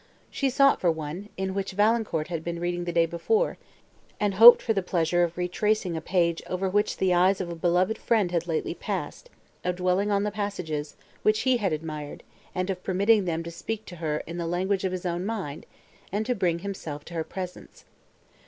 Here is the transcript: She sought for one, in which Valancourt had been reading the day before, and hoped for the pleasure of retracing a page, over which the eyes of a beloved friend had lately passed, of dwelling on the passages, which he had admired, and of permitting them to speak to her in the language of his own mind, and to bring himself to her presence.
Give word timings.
She 0.31 0.49
sought 0.49 0.81
for 0.81 0.89
one, 0.89 1.29
in 1.37 1.53
which 1.53 1.73
Valancourt 1.73 2.29
had 2.29 2.43
been 2.43 2.59
reading 2.59 2.85
the 2.85 2.91
day 2.91 3.05
before, 3.05 3.59
and 4.19 4.33
hoped 4.33 4.59
for 4.63 4.73
the 4.73 4.81
pleasure 4.81 5.23
of 5.23 5.37
retracing 5.37 5.95
a 5.95 6.01
page, 6.01 6.41
over 6.47 6.67
which 6.67 6.97
the 6.97 7.13
eyes 7.13 7.39
of 7.39 7.51
a 7.51 7.55
beloved 7.55 7.99
friend 7.99 8.31
had 8.31 8.47
lately 8.47 8.73
passed, 8.73 9.29
of 9.63 9.75
dwelling 9.75 10.09
on 10.09 10.23
the 10.23 10.31
passages, 10.31 10.95
which 11.21 11.41
he 11.41 11.57
had 11.57 11.71
admired, 11.71 12.23
and 12.55 12.71
of 12.71 12.81
permitting 12.83 13.25
them 13.25 13.43
to 13.43 13.51
speak 13.51 13.85
to 13.85 13.97
her 13.97 14.23
in 14.25 14.39
the 14.39 14.47
language 14.47 14.83
of 14.85 14.91
his 14.91 15.05
own 15.05 15.23
mind, 15.23 15.67
and 16.11 16.25
to 16.25 16.33
bring 16.33 16.57
himself 16.65 17.05
to 17.05 17.13
her 17.13 17.23
presence. 17.23 17.85